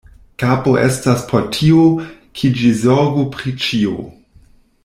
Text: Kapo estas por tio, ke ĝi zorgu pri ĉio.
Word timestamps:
Kapo 0.43 0.71
estas 0.85 1.25
por 1.33 1.45
tio, 1.57 1.85
ke 2.39 2.53
ĝi 2.63 2.75
zorgu 2.83 3.29
pri 3.37 3.55
ĉio. 3.67 3.97